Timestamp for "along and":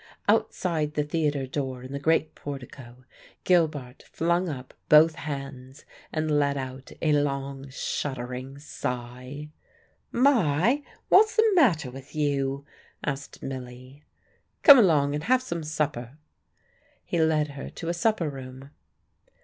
14.79-15.25